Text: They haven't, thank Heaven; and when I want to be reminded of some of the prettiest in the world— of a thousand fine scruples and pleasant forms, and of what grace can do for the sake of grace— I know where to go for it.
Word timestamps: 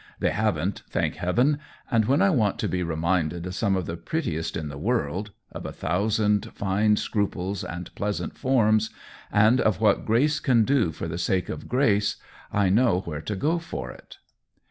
They 0.19 0.31
haven't, 0.31 0.81
thank 0.89 1.17
Heaven; 1.17 1.59
and 1.91 2.05
when 2.05 2.23
I 2.23 2.31
want 2.31 2.57
to 2.57 2.67
be 2.67 2.81
reminded 2.81 3.45
of 3.45 3.53
some 3.53 3.75
of 3.75 3.85
the 3.85 3.95
prettiest 3.95 4.57
in 4.57 4.67
the 4.67 4.79
world— 4.79 5.29
of 5.51 5.63
a 5.63 5.71
thousand 5.71 6.45
fine 6.55 6.95
scruples 6.97 7.63
and 7.63 7.93
pleasant 7.93 8.35
forms, 8.35 8.89
and 9.31 9.61
of 9.61 9.79
what 9.79 10.03
grace 10.07 10.39
can 10.39 10.63
do 10.65 10.91
for 10.91 11.07
the 11.07 11.19
sake 11.19 11.49
of 11.49 11.69
grace— 11.69 12.15
I 12.51 12.67
know 12.67 13.01
where 13.01 13.21
to 13.21 13.35
go 13.35 13.59
for 13.59 13.91
it. 13.91 14.17